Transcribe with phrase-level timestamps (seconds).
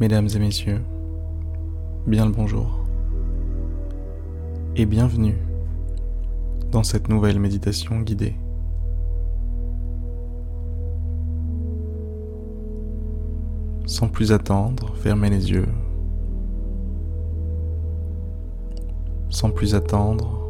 [0.00, 0.80] Mesdames et messieurs,
[2.06, 2.86] bien le bonjour
[4.74, 5.36] et bienvenue
[6.70, 8.34] dans cette nouvelle méditation guidée.
[13.84, 15.68] Sans plus attendre, fermez les yeux.
[19.28, 20.46] Sans plus attendre,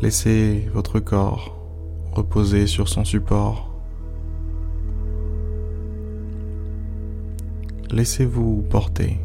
[0.00, 1.58] laissez votre corps
[2.12, 3.73] reposer sur son support.
[7.94, 9.20] Laissez-vous porter.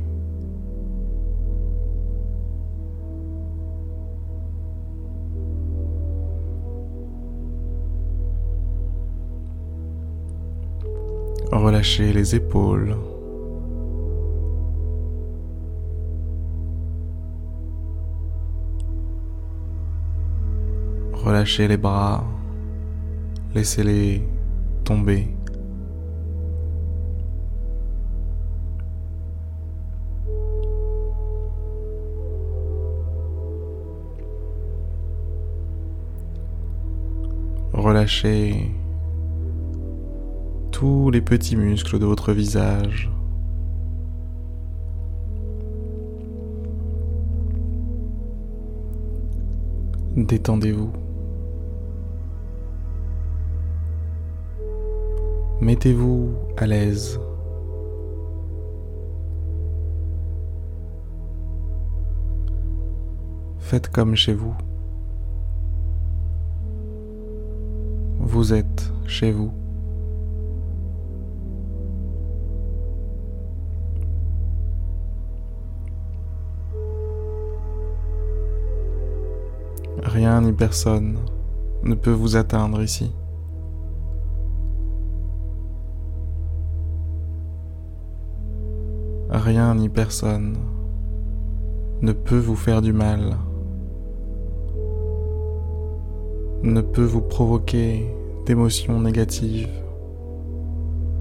[11.51, 12.95] Relâchez les épaules.
[21.13, 22.23] Relâchez les bras.
[23.55, 24.22] Laissez-les
[24.83, 25.38] tomber.
[37.80, 38.69] Relâchez
[40.69, 43.09] tous les petits muscles de votre visage.
[50.17, 50.91] Détendez-vous.
[55.61, 57.17] Mettez-vous à l'aise.
[63.59, 64.53] Faites comme chez vous.
[68.31, 69.52] Vous êtes chez vous.
[80.03, 81.17] Rien ni personne
[81.81, 83.11] ne peut vous atteindre ici.
[89.31, 90.56] Rien ni personne
[92.03, 93.38] ne peut vous faire du mal,
[96.61, 98.19] ne peut vous provoquer
[98.49, 99.69] d'émotions négatives,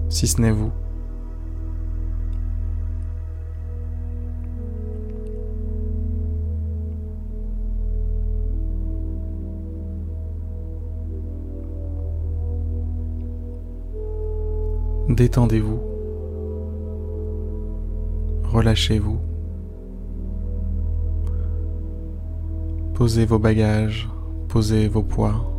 [0.08, 0.70] si ce n'est vous.
[15.10, 15.80] Détendez-vous.
[18.44, 19.18] Relâchez-vous.
[22.94, 24.08] Posez vos bagages,
[24.48, 25.57] posez vos poids.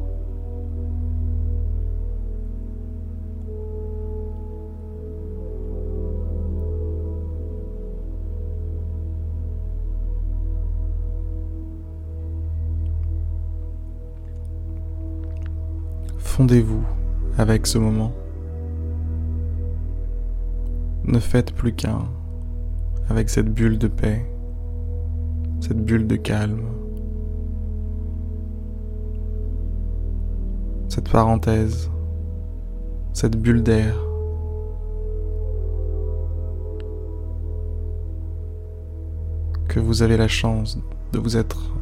[16.39, 16.81] Fondez-vous
[17.37, 18.13] avec ce moment.
[21.03, 22.05] Ne faites plus qu'un
[23.09, 24.25] avec cette bulle de paix,
[25.59, 26.61] cette bulle de calme,
[30.87, 31.91] cette parenthèse,
[33.11, 33.93] cette bulle d'air.
[39.67, 40.79] que vous avez la chance
[41.11, 41.73] de vous être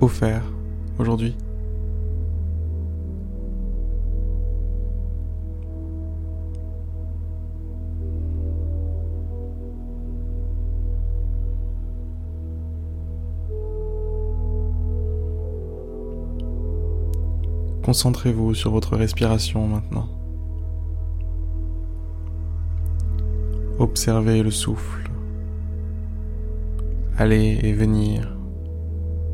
[0.00, 0.42] offert
[0.98, 1.36] aujourd'hui.
[17.84, 20.08] Concentrez-vous sur votre respiration maintenant.
[23.78, 25.10] Observez le souffle.
[27.18, 28.38] Aller et venir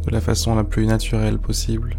[0.04, 1.96] de la façon la plus naturelle possible.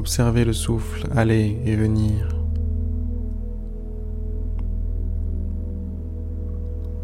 [0.00, 2.26] Observez le souffle aller et venir.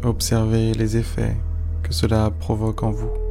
[0.03, 1.37] Observez les effets
[1.83, 3.26] que cela provoque en vous.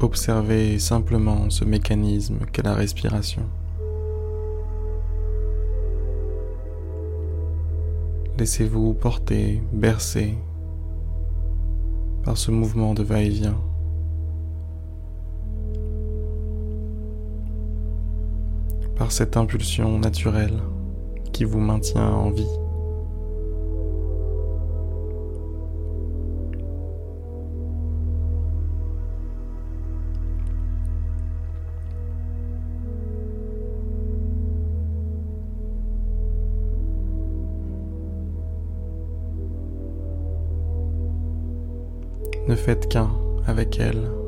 [0.00, 3.42] Observez simplement ce mécanisme qu'est la respiration.
[8.36, 10.34] Laissez-vous porter, bercer
[12.24, 13.60] par ce mouvement de va-et-vient.
[18.96, 20.60] Par cette impulsion naturelle
[21.32, 22.63] qui vous maintient en vie.
[42.54, 43.10] Ne faites qu'un
[43.48, 44.23] avec elle.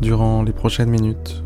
[0.00, 1.42] Durant les prochaines minutes,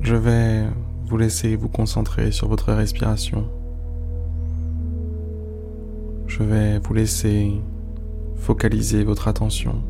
[0.00, 0.62] je vais
[1.06, 3.48] vous laisser vous concentrer sur votre respiration.
[6.28, 7.50] Je vais vous laisser
[8.36, 9.82] focaliser votre attention.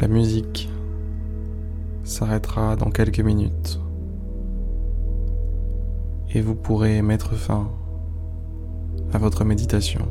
[0.00, 0.68] La musique
[2.02, 3.78] s'arrêtera dans quelques minutes
[6.32, 7.70] et vous pourrez mettre fin
[9.12, 10.06] à votre méditation.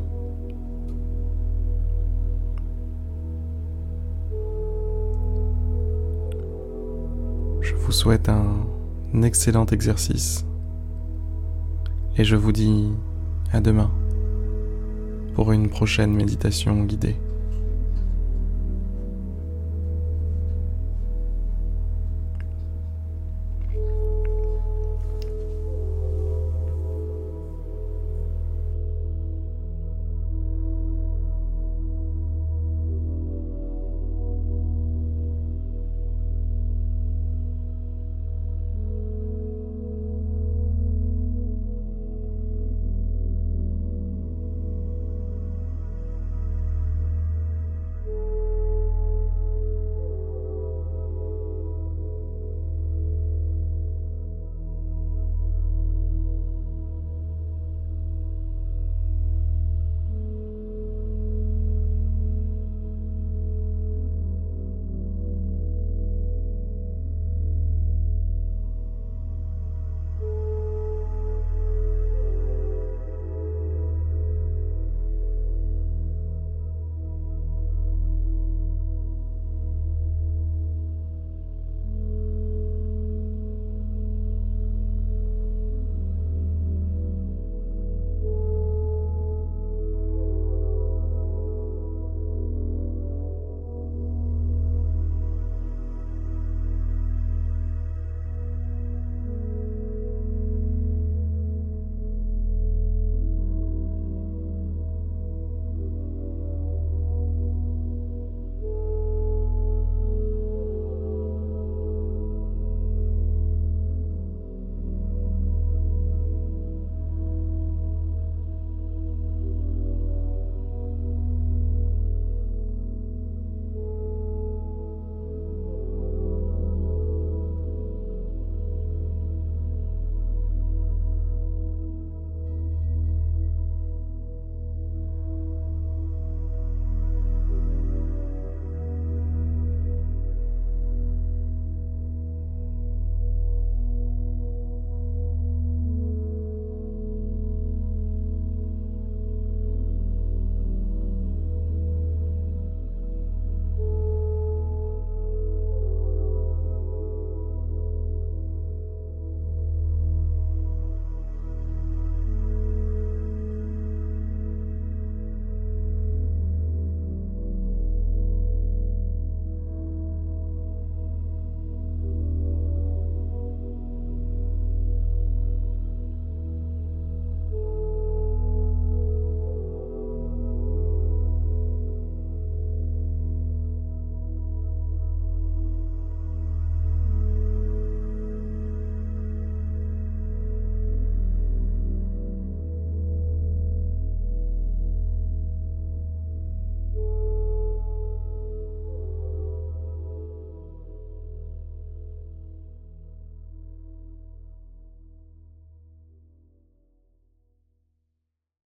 [7.62, 10.46] Je vous souhaite un excellent exercice
[12.18, 12.92] et je vous dis
[13.54, 13.92] à demain
[15.36, 17.16] pour une prochaine méditation guidée.